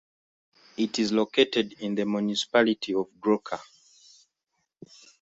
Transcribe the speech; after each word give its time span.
It 0.77 0.97
is 0.97 1.11
located 1.11 1.73
in 1.73 1.93
the 1.93 2.07
municipality 2.07 2.95
of 2.95 3.05
Grocka. 3.19 3.59